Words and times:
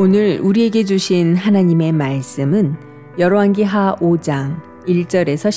오늘 0.00 0.38
우리에게 0.40 0.84
주신 0.84 1.34
하나님의 1.34 1.90
말씀은 1.90 2.76
열왕기하 3.18 3.96
5장 3.96 4.60
1절에서 4.86 5.48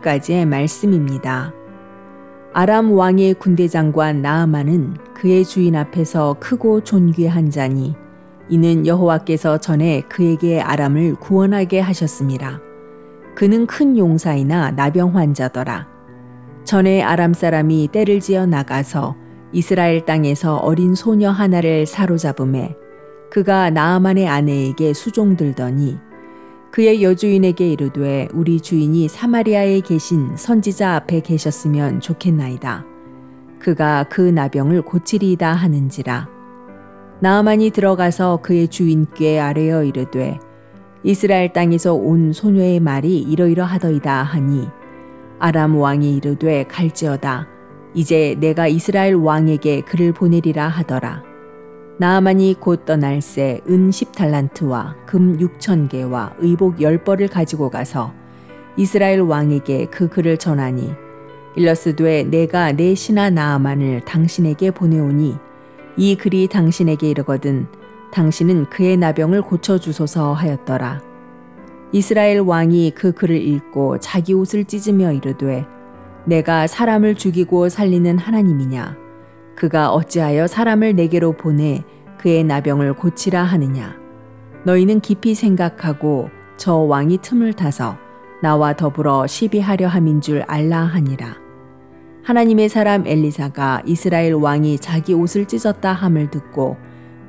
10절까지의 0.00 0.46
말씀입니다. 0.46 1.52
아람 2.52 2.92
왕의 2.92 3.34
군대 3.40 3.66
장관 3.66 4.22
나아만은 4.22 4.98
그의 5.14 5.44
주인 5.44 5.74
앞에서 5.74 6.36
크고 6.38 6.84
존귀한 6.84 7.50
자니 7.50 7.96
이는 8.48 8.86
여호와께서 8.86 9.58
전에 9.58 10.02
그에게 10.02 10.60
아람을 10.60 11.16
구원하게 11.16 11.80
하셨습니다. 11.80 12.60
그는 13.34 13.66
큰 13.66 13.98
용사이나 13.98 14.70
나병 14.70 15.16
환자더라. 15.16 15.88
전에 16.62 17.02
아람 17.02 17.34
사람이 17.34 17.88
때를 17.90 18.20
지어 18.20 18.46
나가서 18.46 19.16
이스라엘 19.50 20.04
땅에서 20.04 20.58
어린 20.58 20.94
소녀 20.94 21.32
하나를 21.32 21.84
사로잡음에 21.84 22.76
그가 23.30 23.70
나아만의 23.70 24.28
아내에게 24.28 24.92
수종들더니 24.94 25.98
그의 26.70 27.02
여주인에게 27.02 27.72
이르되 27.72 28.28
우리 28.32 28.60
주인이 28.60 29.08
사마리아에 29.08 29.80
계신 29.80 30.36
선지자 30.36 30.94
앞에 30.96 31.20
계셨으면 31.20 32.00
좋겠나이다. 32.00 32.84
그가 33.58 34.04
그 34.08 34.20
나병을 34.20 34.82
고치리이다 34.82 35.52
하는지라. 35.52 36.28
나아만이 37.20 37.70
들어가서 37.70 38.40
그의 38.42 38.68
주인께 38.68 39.40
아뢰어 39.40 39.82
이르되 39.84 40.38
이스라엘 41.02 41.52
땅에서 41.52 41.94
온 41.94 42.32
소녀의 42.32 42.80
말이 42.80 43.18
이러이러하더이다 43.18 44.22
하니 44.22 44.68
아람 45.40 45.76
왕이 45.76 46.16
이르되 46.16 46.64
갈지어다 46.64 47.48
이제 47.94 48.36
내가 48.38 48.68
이스라엘 48.68 49.14
왕에게 49.14 49.82
그를 49.82 50.12
보내리라 50.12 50.68
하더라. 50.68 51.22
나아만이 52.00 52.58
곧 52.60 52.84
떠날 52.84 53.20
새 53.20 53.60
은 53.68 53.90
10달란트와 53.90 55.04
금 55.04 55.36
6천 55.36 55.88
개와 55.88 56.34
의복 56.38 56.76
10벌을 56.76 57.28
가지고 57.28 57.70
가서 57.70 58.12
이스라엘 58.76 59.20
왕에게 59.20 59.86
그 59.86 60.08
글을 60.08 60.36
전하니 60.38 60.92
일러스되 61.56 62.22
내가 62.22 62.70
내 62.70 62.94
신하 62.94 63.30
나아만을 63.30 64.04
당신에게 64.04 64.70
보내오니 64.70 65.36
이 65.96 66.14
글이 66.14 66.46
당신에게 66.46 67.10
이르거든 67.10 67.66
당신은 68.12 68.66
그의 68.66 68.96
나병을 68.96 69.42
고쳐 69.42 69.78
주소서 69.78 70.32
하였더라. 70.34 71.02
이스라엘 71.90 72.38
왕이 72.38 72.92
그 72.94 73.10
글을 73.10 73.36
읽고 73.42 73.98
자기 73.98 74.34
옷을 74.34 74.66
찢으며 74.66 75.12
이르되 75.12 75.66
내가 76.26 76.68
사람을 76.68 77.16
죽이고 77.16 77.68
살리는 77.68 78.18
하나님이냐 78.18 79.07
그가 79.58 79.90
어찌하여 79.90 80.46
사람을 80.46 80.94
내게로 80.94 81.32
보내 81.32 81.82
그의 82.16 82.44
나병을 82.44 82.92
고치라 82.94 83.42
하느냐. 83.42 83.96
너희는 84.64 85.00
깊이 85.00 85.34
생각하고 85.34 86.30
저 86.56 86.76
왕이 86.76 87.18
틈을 87.22 87.54
타서 87.54 87.98
나와 88.40 88.74
더불어 88.74 89.26
시비하려 89.26 89.88
함인 89.88 90.20
줄 90.20 90.42
알라 90.42 90.82
하니라. 90.82 91.34
하나님의 92.22 92.68
사람 92.68 93.04
엘리사가 93.04 93.82
이스라엘 93.84 94.34
왕이 94.34 94.78
자기 94.78 95.12
옷을 95.12 95.46
찢었다 95.46 95.92
함을 95.92 96.30
듣고 96.30 96.76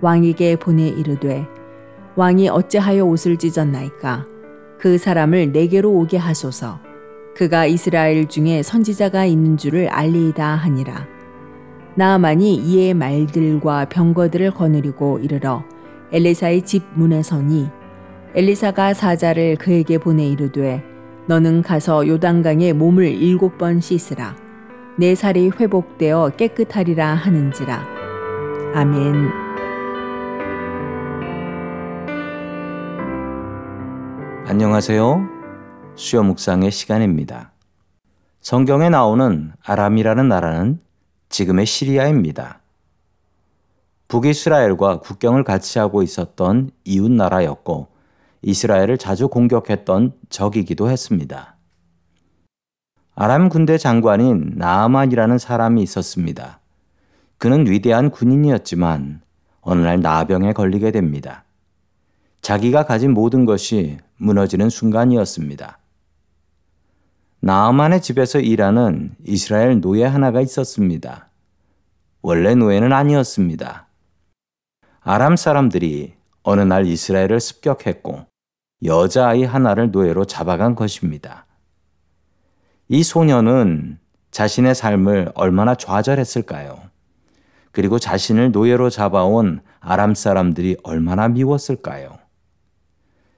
왕에게 0.02 0.58
보내 0.58 0.88
이르되 0.88 1.48
왕이 2.16 2.50
어찌하여 2.50 3.06
옷을 3.06 3.38
찢었나이까 3.38 4.28
그 4.78 5.00
사람을 5.00 5.52
내게로 5.52 5.92
오게 5.92 6.18
하소서 6.18 6.80
그가 7.36 7.66
이스라엘 7.66 8.28
중에 8.28 8.62
선지자가 8.62 9.26
있는 9.26 9.58
줄을 9.58 9.88
알리이다 9.88 10.46
하니라. 10.46 11.19
나아만이 11.96 12.56
이에 12.56 12.94
말들과 12.94 13.86
병거들을 13.86 14.52
거느리고 14.52 15.20
이르러 15.20 15.64
엘리사의 16.12 16.64
집 16.64 16.84
문에 16.94 17.22
서니 17.22 17.70
엘리사가 18.36 18.94
사자를 18.94 19.58
그에게 19.58 19.98
보내 19.98 20.26
이르되 20.28 20.84
너는 21.28 21.62
가서 21.62 22.08
요단강에 22.08 22.74
몸을 22.74 23.06
일곱 23.06 23.58
번 23.58 23.82
씻으라 23.82 24.36
내 24.98 25.16
살이 25.16 25.50
회복되어 25.50 26.32
깨끗하리라 26.38 27.14
하는지라 27.14 28.00
아멘. 28.74 29.50
안녕하세요. 34.46 35.28
수요 35.96 36.24
묵상의 36.24 36.72
시간입니다. 36.72 37.52
성경에 38.42 38.90
나오는 38.90 39.52
아람이라는 39.64 40.28
나라는 40.28 40.80
지금의 41.30 41.66
시리아입니다. 41.66 42.60
북이스라엘과 44.08 45.00
국경을 45.00 45.44
같이 45.44 45.80
하고 45.80 46.02
있었던 46.02 46.72
이웃 46.84 47.12
나라였고 47.12 47.88
이스라엘을 48.42 48.98
자주 48.98 49.28
공격했던 49.28 50.14
적이기도 50.30 50.90
했습니다. 50.90 51.56
아람 53.16 53.50
군대 53.50 53.78
장관인 53.78 54.54
나아만이라는 54.56 55.38
사람이 55.38 55.82
있었습니다. 55.84 56.60
그는 57.38 57.68
위대한 57.68 58.12
군인이었지만 58.12 59.22
어느 59.62 59.82
날 59.82 60.00
나병에 60.00 60.54
걸리게 60.54 60.92
됩니다. 60.92 61.44
자기가 62.42 62.86
가진 62.86 63.14
모든 63.14 63.46
것이 63.46 63.98
무너지는 64.18 64.70
순간이었습니다. 64.70 65.79
나아만의 67.42 68.02
집에서 68.02 68.40
일하는 68.40 69.16
이스라엘 69.26 69.80
노예 69.80 70.04
하나가 70.04 70.42
있었습니다. 70.42 71.30
원래 72.22 72.54
노예는 72.54 72.92
아니었습니다. 72.92 73.88
아람 75.00 75.38
사람들이 75.38 76.16
어느 76.44 76.62
날 76.62 76.86
이스라엘을 76.86 77.40
습격했고 77.40 78.26
여자아이 78.84 79.46
하나를 79.46 79.92
노예로 79.92 80.26
잡아간 80.26 80.76
것입니다. 80.76 81.46
이 82.90 83.04
소녀는 83.04 84.00
자신의 84.32 84.76
삶을 84.76 85.32
얼마나 85.34 85.76
좌절했을까요? 85.76 86.78
그리고 87.72 88.00
자신을 88.00 88.52
노예로 88.52 88.90
잡아온 88.90 89.62
아람 89.80 90.14
사람들이 90.14 90.76
얼마나 90.84 91.30
미웠을까요? 91.30 92.20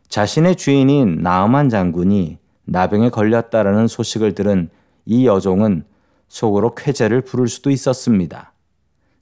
자신의 0.10 0.56
주인인 0.56 1.20
나아만 1.22 1.70
장군이 1.70 2.41
나병에 2.66 3.10
걸렸다라는 3.10 3.88
소식을 3.88 4.36
들은 4.36 4.70
이 5.06 5.26
여종은 5.26 5.84
속으로 6.28 6.76
쾌재를 6.76 7.22
부를 7.22 7.48
수도 7.48 7.70
있었습니다. 7.70 8.54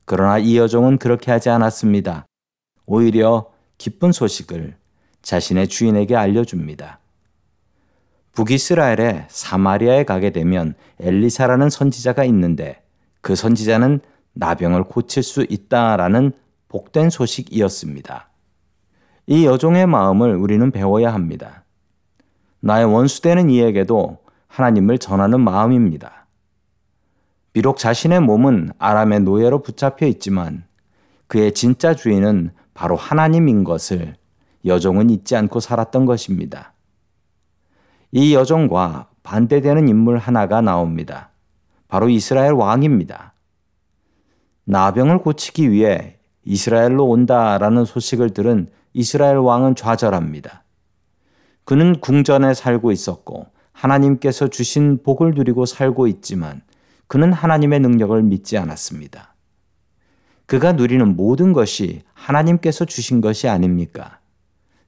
그러나 0.06 0.38
이 0.38 0.58
여종은 0.58 0.98
그렇게 0.98 1.32
하지 1.32 1.50
않았습니다. 1.50 2.26
오히려 2.86 3.52
기쁜 3.78 4.12
소식을 4.12 4.76
자신의 5.22 5.68
주인에게 5.68 6.16
알려줍니다. 6.16 7.00
북이스라엘의 8.34 9.26
사마리아에 9.28 10.04
가게 10.04 10.32
되면 10.32 10.76
엘리사라는 11.00 11.70
선지자가 11.70 12.24
있는데 12.26 12.82
그 13.22 13.36
선지자는 13.36 14.00
나병을 14.34 14.86
고칠 14.86 15.24
수 15.24 15.46
있다라는 15.50 16.32
복된 16.70 17.10
소식이었습니다. 17.10 18.30
이 19.28 19.46
여종의 19.46 19.88
마음을 19.88 20.36
우리는 20.36 20.72
배워야 20.72 21.14
합니다. 21.14 21.64
나의 22.62 22.86
원수되는 22.86 23.50
이에게도 23.50 24.18
하나님을 24.48 24.98
전하는 24.98 25.42
마음입니다. 25.42 26.28
비록 27.54 27.78
자신의 27.78 28.22
몸은 28.22 28.72
아람의 28.78 29.22
노예로 29.22 29.62
붙잡혀 29.62 30.06
있지만 30.08 30.66
그의 31.28 31.54
진짜 31.54 31.94
주인은 31.94 32.52
바로 32.74 32.96
하나님인 32.96 33.64
것을 33.64 34.16
여종은 34.66 35.10
잊지 35.10 35.36
않고 35.36 35.60
살았던 35.60 36.06
것입니다. 36.06 36.74
이 38.12 38.34
여종과 38.34 39.10
반대되는 39.24 39.88
인물 39.88 40.18
하나가 40.18 40.62
나옵니다. 40.62 41.30
바로 41.88 42.10
이스라엘 42.10 42.54
왕입니다. 42.54 43.34
나병을 44.66 45.20
고치기 45.20 45.72
위해 45.72 46.18
이스라엘로 46.46 47.06
온다라는 47.06 47.86
소식을 47.86 48.32
들은 48.32 48.70
이스라엘 48.94 49.38
왕은 49.38 49.76
좌절합니다. 49.76 50.64
그는 51.70 52.00
궁전에 52.00 52.56
살고 52.56 52.92
있었고 52.92 53.46
하나님께서 53.74 54.48
주신 54.48 55.04
복을 55.04 55.36
누리고 55.36 55.68
살고 55.68 56.08
있지만 56.08 56.64
그는 57.06 57.32
하나님의 57.32 57.80
능력을 57.82 58.24
믿지 58.24 58.58
않았습니다. 58.58 59.36
그가 60.48 60.72
누리는 60.72 61.16
모든 61.16 61.54
것이 61.54 62.02
하나님께서 62.14 62.86
주신 62.86 63.22
것이 63.22 63.48
아닙니까? 63.48 64.18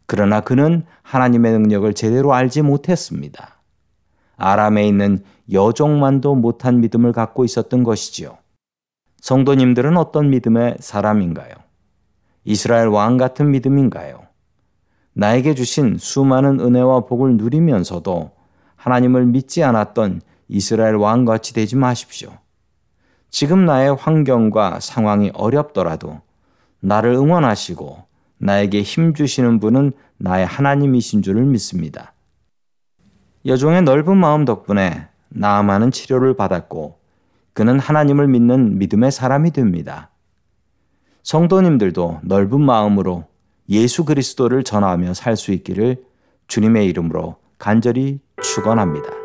그러나 0.07 0.41
그는 0.41 0.83
하나님의 1.03 1.51
능력을 1.51 1.93
제대로 1.93 2.33
알지 2.33 2.63
못했습니다. 2.63 3.61
아람에 4.37 4.87
있는 4.87 5.23
여종만도 5.51 6.33
못한 6.33 6.81
믿음을 6.81 7.11
갖고 7.11 7.45
있었던 7.45 7.83
것이지요. 7.83 8.39
성도님들은 9.19 9.97
어떤 9.97 10.31
믿음의 10.31 10.77
사람인가요? 10.79 11.53
이스라엘 12.43 12.87
왕 12.87 13.17
같은 13.17 13.51
믿음인가요? 13.51 14.30
나에게 15.13 15.55
주신 15.55 15.97
수많은 15.97 16.59
은혜와 16.59 17.01
복을 17.01 17.37
누리면서도 17.37 18.31
하나님을 18.75 19.25
믿지 19.25 19.63
않았던 19.63 20.21
이스라엘 20.47 20.95
왕같이 20.95 21.53
되지 21.53 21.75
마십시오. 21.75 22.29
지금 23.29 23.65
나의 23.65 23.95
환경과 23.95 24.79
상황이 24.79 25.31
어렵더라도 25.33 26.21
나를 26.79 27.11
응원하시고 27.13 28.03
나에게 28.37 28.81
힘 28.81 29.13
주시는 29.13 29.59
분은 29.59 29.93
나의 30.17 30.45
하나님이신 30.45 31.21
줄을 31.21 31.45
믿습니다. 31.45 32.13
여종의 33.45 33.83
넓은 33.83 34.17
마음 34.17 34.45
덕분에 34.45 35.07
나아만은 35.29 35.91
치료를 35.91 36.35
받았고 36.35 36.99
그는 37.53 37.79
하나님을 37.79 38.27
믿는 38.27 38.77
믿음의 38.77 39.11
사람이 39.11 39.51
됩니다. 39.51 40.09
성도님들도 41.23 42.21
넓은 42.23 42.61
마음으로 42.61 43.25
예수 43.69 44.05
그리스도를 44.05 44.63
전하며 44.63 45.13
살 45.13 45.37
수 45.37 45.51
있기를 45.51 46.03
주님의 46.47 46.87
이름으로 46.87 47.37
간절히 47.57 48.19
축원합니다. 48.41 49.20